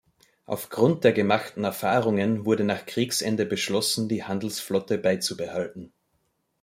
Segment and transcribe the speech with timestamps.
[0.47, 5.93] Auf Grund der gemachten Erfahrungen wurde nach Kriegsende beschlossen, die Handelsflotte beizubehalten.